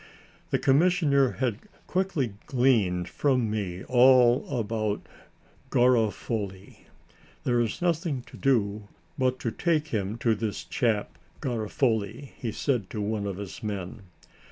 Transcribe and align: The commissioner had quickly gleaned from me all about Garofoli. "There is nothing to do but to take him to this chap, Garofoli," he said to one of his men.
The 0.49 0.57
commissioner 0.57 1.33
had 1.33 1.59
quickly 1.85 2.33
gleaned 2.47 3.07
from 3.07 3.51
me 3.51 3.83
all 3.83 4.49
about 4.59 5.05
Garofoli. 5.69 6.87
"There 7.43 7.59
is 7.59 7.83
nothing 7.83 8.23
to 8.23 8.35
do 8.35 8.87
but 9.15 9.37
to 9.41 9.51
take 9.51 9.89
him 9.89 10.17
to 10.17 10.33
this 10.33 10.63
chap, 10.63 11.19
Garofoli," 11.39 12.33
he 12.35 12.51
said 12.51 12.89
to 12.89 12.99
one 12.99 13.27
of 13.27 13.37
his 13.37 13.61
men. 13.61 14.01